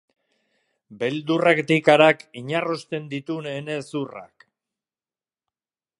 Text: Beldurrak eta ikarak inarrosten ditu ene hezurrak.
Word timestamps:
Beldurrak 1.01 1.61
eta 1.65 1.77
ikarak 1.81 2.25
inarrosten 2.43 3.07
ditu 3.15 3.37
ene 3.55 3.77
hezurrak. 3.83 4.51